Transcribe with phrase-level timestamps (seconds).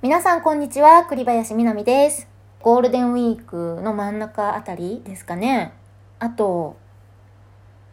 [0.00, 2.28] 皆さんこんにちは、栗林みなみです。
[2.60, 5.72] ゴールデンウィークの真ん中あたりですかね。
[6.20, 6.76] あと、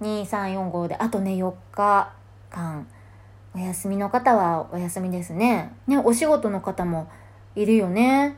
[0.02, 2.14] 2、3、4、5で、あとね、4日
[2.52, 2.86] 間、
[3.56, 5.74] お休みの方はお休みですね。
[5.88, 7.10] ね、お仕事の方も
[7.56, 8.38] いるよね。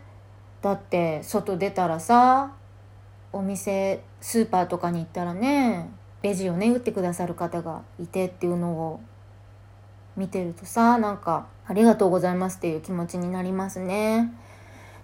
[0.62, 2.54] だって、外出たらさ、
[3.34, 5.90] お店、スーパーとかに行ったらね、
[6.22, 9.02] レジをね、打ってくださる方がいてっていうのを
[10.18, 14.34] 見てるとさなんかありがとうございますっていう気持ちになりますね。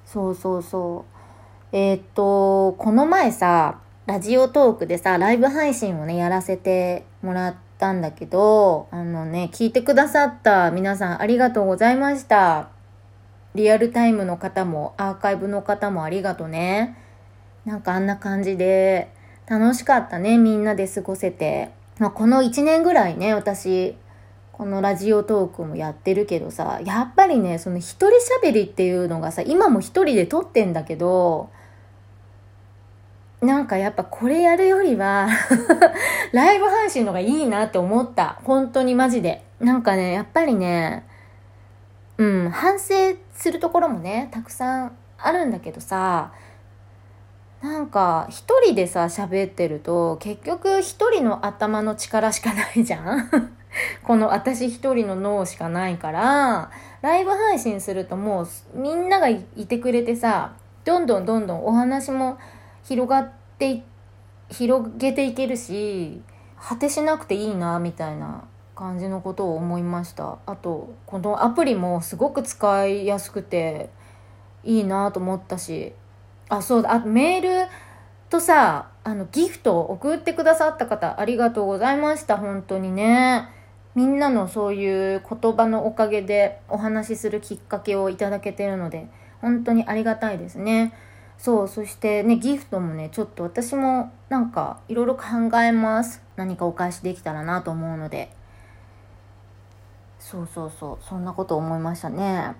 [0.05, 1.75] そうそうそう。
[1.75, 12.69] えー、っとこの前さラジオトークでさライブ配信をねやらせてもらったんだけどあのね聞いてくださった皆さんありがとうございました。
[13.55, 16.97] リアルタイムの方もアーカイブの方もありがとね。
[17.65, 19.13] なんかあんな感じで
[19.47, 23.95] 楽しかったねみんなで過ごせて、まあ、この1年ぐらいね私
[24.53, 28.09] このラジオトークもやってるけどさ、やっぱりね、その一人
[28.47, 31.49] 喋りっていうのがさ、今も一人で撮ってんだけど、
[33.41, 35.27] なんかやっぱこれやるよりは
[36.31, 38.39] ライブ配信の方がいいなって思った。
[38.43, 39.43] 本当にマジで。
[39.59, 41.03] なんかね、やっぱりね、
[42.17, 42.93] うん、反省
[43.33, 46.31] するところもね、たくさんあるんだけどさ、
[47.63, 53.57] なんか一人でさ、喋ってると、結局一人の頭の力しかないじゃん
[54.03, 56.71] この私一人の脳しかないから、
[57.01, 60.53] ライブ配信するともうみんながいてくれてさ、
[60.85, 62.37] どんどんどんどんお話も
[62.83, 63.83] 広がって、
[64.49, 66.21] 広げていけるし、
[66.59, 68.43] 果てしなくていいな、みたいな
[68.75, 70.37] 感じのことを思いました。
[70.45, 73.89] あと、このアプリもすごく使いやすくて
[74.63, 75.93] いいなと思ったし、
[76.49, 77.69] あ、そうだ、あメール
[78.29, 83.62] とさ、あの、ギフトを送ってくださった方、ありがとうございました、本当にね。
[83.95, 89.07] みんなのそういう言葉のおかげでお話しするきっかけをいただけてるので、
[89.41, 90.93] 本当にありがたいですね。
[91.37, 96.23] そう、そしてね、ギフトもね、ちょっと私もなんかいろいろ考えます。
[96.35, 98.31] 何かお返しできたらなと思うので。
[100.19, 102.55] そうそうそう、そんなこと思いましたね。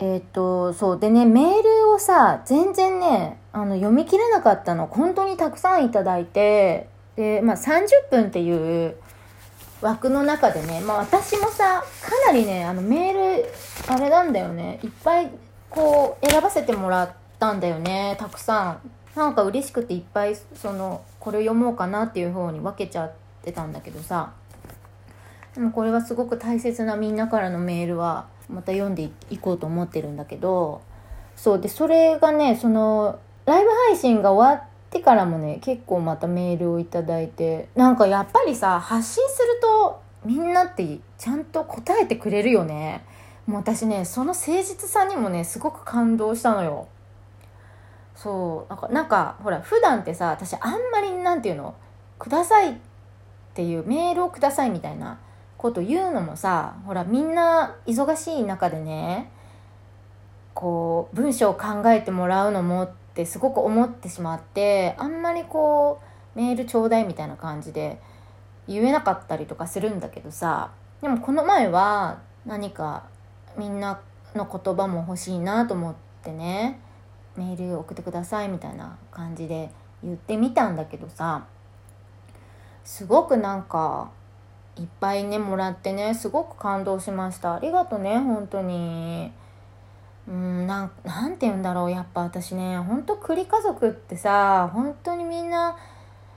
[0.00, 0.98] えっ、と、そう。
[0.98, 8.96] でね、メールをさ、全然ね、あの、読み切れなかったの、本当にたくさんいただいて、で、まあ、30分っていう
[9.80, 13.46] 枠の中でね、まあ、私もさ、かなりね、あの、メール、
[13.88, 15.30] あれなんだよね、いっぱい、
[15.70, 18.90] こう、選ばせてもらったんだよね、たくさん。
[19.14, 24.32] なんか嬉しくていっぱい、その、これ読もうかなっていう方に分けちゃってたんだけどさ、
[25.54, 30.82] でもこれはすごく大切なみんなからのメールはまた読んでいこうと思ってるんだけど。
[31.36, 31.60] そう。
[31.60, 43.04] でそれがねそのライブ配信が終わってからもね結構またメールをいいてなんかやっぱりさ発信するとみんなってちゃんと答えてくれるよね。
[43.46, 46.88] もう私ねその誠実さにもねすごく感動したのよ。
[48.14, 48.72] そう。
[48.72, 51.74] なんかなんかほら普段ってさ私あんまりなんていうの
[52.18, 52.74] くださいっ
[53.54, 55.18] ていうメールをくださいみたいな
[55.58, 59.30] こと言うのもさほらみんな忙しい中でね
[60.54, 66.00] こう文章を考えてもらうのもってすごく思ってしまってあんまりこ
[66.34, 68.00] うメールちょうだいみたいな感じで
[68.66, 73.04] 言えなかったりとかするんだけどさでもこの前は何か
[73.56, 74.00] みんな
[74.34, 75.94] の言葉も欲しいなと思っ
[76.24, 76.80] てね
[77.36, 79.70] メール送ってくださいみたいな感じで
[80.02, 81.46] 言ってみたんだけどさ
[82.82, 84.10] すごくなんか
[84.76, 87.54] いっぱいねもらってねすごく感動しました。
[87.54, 89.32] ありがとね本当に。
[90.26, 92.78] うんなんなんて言うんだろうやっぱ私ね。
[92.78, 95.76] 本当栗家族ってさ本当にみんな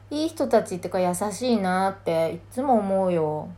[0.09, 3.49] いい人たちっていうか優しいなっていつも思うよ。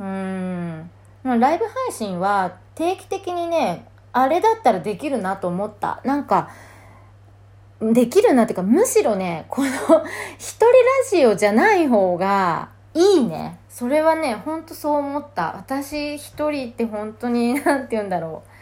[0.00, 0.90] うん。
[1.24, 6.00] ライブ配信は定期的にねあれだったらできるなと思った。
[6.04, 6.50] なんか
[7.80, 9.68] できるなっていうかむしろねこの
[10.38, 10.72] 一人ラ
[11.10, 13.58] ジオじゃない方がいいね。
[13.68, 15.56] それはねほんとそう思った。
[15.56, 18.55] 私一人って本当に何て言うんだろう。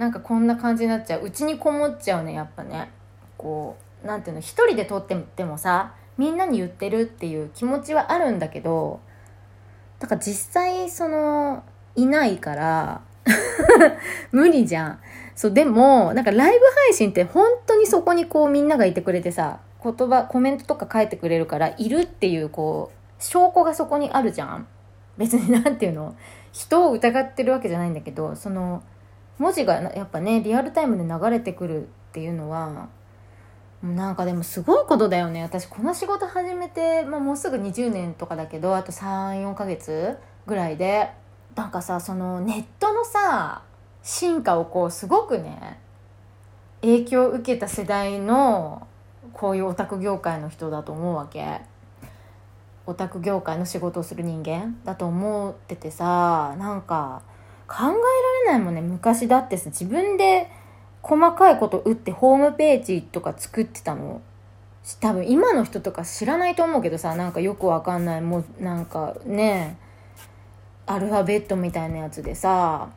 [0.00, 1.24] なんかこんな感じになっちゃう。
[1.24, 2.90] うちにこもっちゃうねやっぱね。
[3.36, 9.00] こう何て言うの一人で撮っててもさみんなに言ってるっていう気持ちはあるんだけど
[9.98, 11.64] だから実際その
[11.96, 13.02] いないから
[14.32, 15.00] 無理じゃん。
[15.34, 24.66] そうでもなんかライブ配信って本当にそこにこうみんながいてくれてさ言葉コメントとか書いてくれるからいるっていうこう証拠がそこにあるじゃん。
[25.18, 26.16] 別に何て言うの
[26.52, 28.82] 人を疑ってるわけじゃないんだけどその
[29.40, 32.88] 文字がやっぱねリアルタイムで流れてくるっていうのは
[33.82, 35.42] なんかでもすごいことだよね。
[35.42, 41.10] 私この仕事始めて、まあ、もうすぐ20年とかだけどあと34ヶ月ぐらいで
[41.54, 43.62] なんかさそのネットのさ
[44.02, 45.80] 進化をこうすごくね
[46.82, 48.86] 影響を受けた世代の
[49.32, 51.62] こういうオタク業界の人だと思うわけ。
[52.86, 57.22] オタク業界の仕事をする人間だと思っててさなんか
[57.70, 58.80] 考えられないもんね。
[58.80, 60.50] 昔だってさ自分で
[61.02, 64.20] 細かいこと打ってホームページとか作ってたの。
[65.00, 68.20] 多分今の人とか知らないと思うけどさなんかよくわかんない。
[68.20, 69.78] もうなんかね
[70.86, 72.88] アルファベットみたいなやつでさ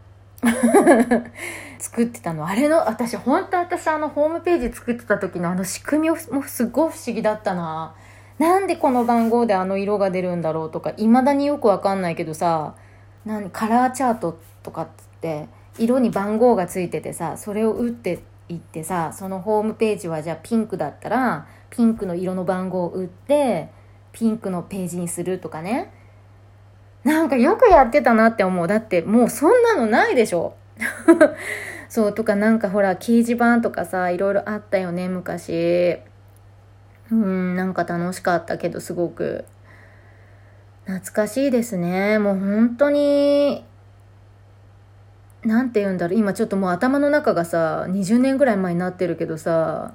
[1.77, 2.47] 作ってたの。
[2.47, 6.17] あれの私本当私あのホームページ作ってた時のあの仕組みも
[6.47, 7.93] すっごい不思議だったな。
[8.39, 12.73] なんでこの番号であの色が出るんだろうとかいまだによくわかんないけどさ
[13.25, 23.69] 何カラーチャートってとかっつって色に番号がついててさそれを打っていってさそのホームページはじゃあピンクだったらピンクの色の番号を打って
[24.11, 25.91] ピンクのページにするとかね。
[27.03, 28.67] なんかよくやってたなって思う。
[28.67, 30.55] だってもうそんなのないでしょ。
[31.89, 35.97] そうとかなんかほら掲示板とかさいろいろあったよね昔。
[37.11, 39.45] うーんなんか楽しかったけどすごく。
[40.85, 42.19] 懐かしいですね。
[42.19, 43.65] もう本当に。
[45.45, 46.19] 何て言うんだろう。
[46.19, 49.93] 今ちょっともう頭の中がさ20年ぐらい前になってるけどさ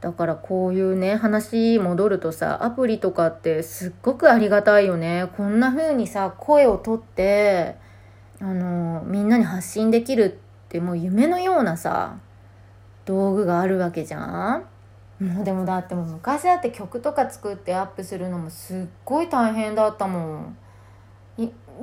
[0.00, 5.30] だからこういうね話戻るとさアプリとかってすっごくありがたいよね。
[5.36, 7.76] こんな風にさ声をとって
[8.40, 12.18] あのみんなに発信できるってもう夢のようなさ
[13.04, 14.64] 道具があるわけじゃん。
[15.24, 20.56] もうでもだってもう昔だって曲とか作ってアップするのもすっごい大変だったもん。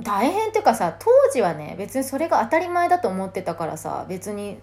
[0.02, 4.58] 大変っていうかさ当時はね別にそれが当たり前だと思ってたからさ別に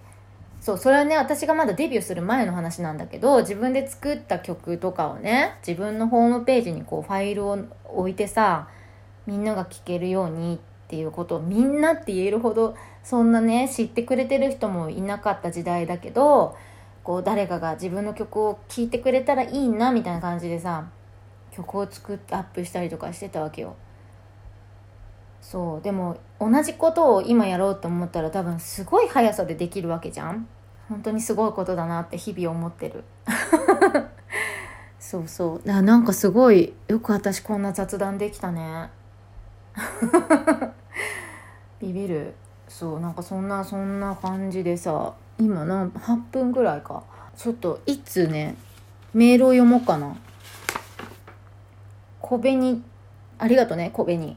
[0.62, 8.68] そうそれはね私がまだデビューする前の話なんだけど自分で作った曲とかをね自分のホームページにこうファイルを置いてさ
[9.26, 16.58] みんなが聴けるようにっていうことをみんなって言えるほどそんなね知ってくれてる人もいなかった時代だけど
[17.04, 20.90] こう誰かが自分の曲を聴いてくれたらいいなみたいな感じでさ
[21.52, 23.76] 曲を作ってアップしたりとかしてたわけよ。
[25.42, 30.48] そうでも同じことを今やろうと思ったら多分すごい速さでできるわけじゃん。
[30.90, 33.04] 本当にすごいことだなって日々思ってる。
[35.00, 35.68] そうそう。
[35.68, 38.90] ななんかすごいよく私こんな雑談できたね。
[41.80, 42.34] ビビる。
[42.68, 47.04] そうなんかそんなそんな感じでさ今な8分ぐらいか。
[47.36, 48.56] ちょっといつね
[49.14, 50.16] メールを読もうかな。
[52.22, 52.82] 小紅
[53.40, 54.36] ありがとね小紅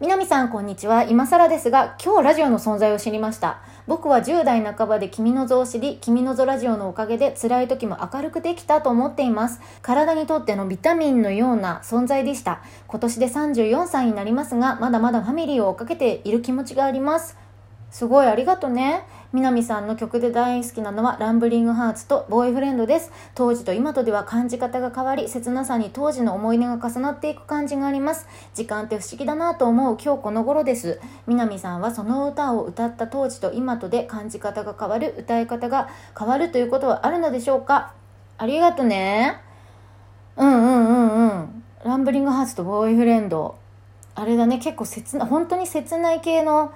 [0.00, 1.02] 南さんこんにちは。
[1.04, 3.60] 今更ですが、今日ラジオの存在を知りました。
[3.88, 9.60] 僕は10代半ばで君の図を知り、君の図ラジオのおかげで辛い時も明るくできたと思っています。
[9.82, 12.60] 体にとってのビタミンのような存在でした。
[12.86, 17.36] 今年で34歳になりますが、まだまだファミリーを追っかけている気持ちがあります。
[17.90, 19.02] すごいありがとね。
[19.32, 23.10] 南さんの曲で大好きなのはランブリングハーツとボーイフレンドです。
[23.34, 28.26] 当時と今とでは感じ方が変わり、切なさに当時の思い出が重なっていく感じがあります。
[28.54, 31.00] 時間って不思議だなと思う今日この頃です。
[31.26, 35.88] 南さんはその歌を歌った当時と今とで感じ方が変わる、歌い方が
[36.18, 37.92] 変わるということはあるのでしょうか？
[38.38, 39.40] ありがとね。
[40.36, 41.64] うんうんうんうん。
[41.84, 43.56] ランブリングハーツとボーイフレンド。
[44.14, 46.72] あれだね、結構切な、本当に切ない系の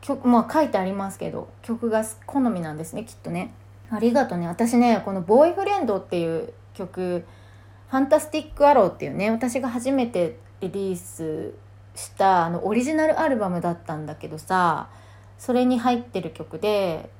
[0.00, 3.52] 曲まあ書いてありますけど曲が好みなんですねきっとね
[3.90, 7.24] ありがとね私ねこの「ボーイフレンド」っていう曲
[7.90, 11.54] 「ファンタスティック・アロー」っていうね私が初めてリリース
[11.94, 14.88] したあのオリジナルアルバムだったんだけどさ
[15.38, 17.10] それに入ってる曲で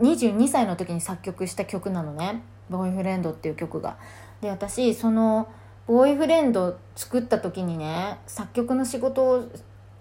[0.00, 3.96] 22歳の時に作曲した曲なのね「ボーイフレンド」っていう曲が。
[4.40, 5.48] で私その
[5.86, 9.48] ボーイフレンド作った時にね作曲の仕事を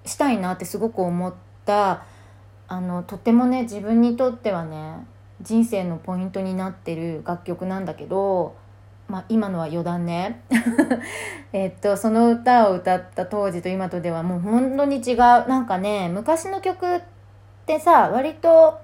[0.05, 1.33] したいなってすごく思っ
[1.65, 2.03] た
[2.67, 5.05] あのとてもね自分にとってはね
[5.41, 8.55] 人生のポイントになってる楽曲なんだけど、
[9.07, 10.43] まあ、今のは余談ね。
[11.51, 17.01] えっとその歌を歌った当時と今とではもう本当に違うなんかね昔の曲っ
[17.65, 18.79] てさ割と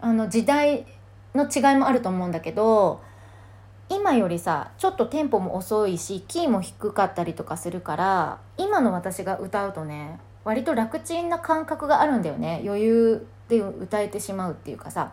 [0.00, 0.86] あの時代
[1.34, 3.00] の違いもあると思うんだけど
[3.88, 12.62] 今よりさちょっとテンポも遅いしキーも低かったりとかするから今の私が歌うとね割と楽ちんな感覚があるんだよね。
[12.64, 15.12] 余裕で歌えてしまうっていうかさ。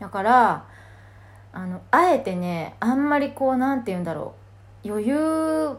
[0.00, 0.64] だから
[1.52, 4.34] あのあえてねあんまりこう何て言うんだろ
[4.84, 4.88] う。
[4.88, 5.76] 余裕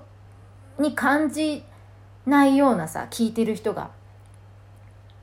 [0.79, 1.63] に感じ
[2.25, 3.91] ないようなさ聞いてる人が。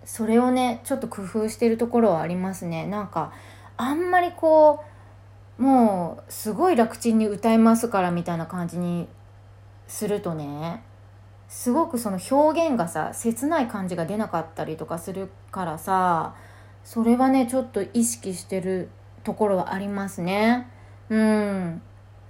[0.05, 2.87] それをねちょっと工夫してるところはありますね。
[2.87, 3.33] なんか
[3.77, 4.85] あんまりこ
[5.59, 9.09] うもうすごい楽ちんに歌いますからみたいな感じに
[9.89, 10.83] するとね。
[11.51, 16.35] すごくその表現がさ切ない感じが出なかったりとかするからさ
[16.85, 18.89] それはね、ちょっと意識してる
[19.23, 20.67] ところはありますね。
[21.09, 21.83] うん。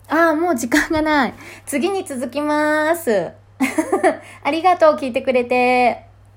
[0.08, 1.34] ああ、もう時間がない。
[1.64, 3.32] 次に続きます。
[4.42, 6.09] ありがとう、聞いてくれて。